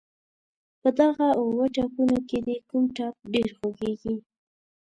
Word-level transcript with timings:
په 0.81 0.89
دغه 0.99 1.27
اووه 1.41 1.65
ټپونو 1.75 2.17
کې 2.29 2.37
دې 2.45 2.57
کوم 2.69 2.83
ټپ 2.95 3.15
ډېر 3.33 3.49
خوږېږي. 3.57 4.15